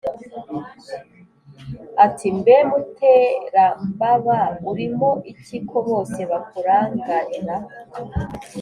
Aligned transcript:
ati"mbe 2.05 2.55
muterambaba 2.69 4.37
urimo 4.69 5.09
iki 5.31 5.57
ko 5.69 5.77
bose 5.87 6.19
bakurangarira" 6.31 7.55